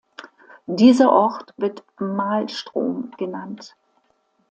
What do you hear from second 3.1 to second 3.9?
genannt.